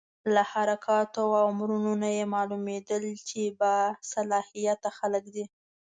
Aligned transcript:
له 0.33 0.41
حرکاتو 0.51 1.23
او 1.39 1.45
امرونو 1.51 1.93
نه 2.03 2.09
یې 2.17 2.25
معلومېدل 2.35 3.03
چې 3.27 3.41
با 3.59 3.75
صلاحیته 4.13 4.89
خلک 4.97 5.23
دي. 5.35 5.45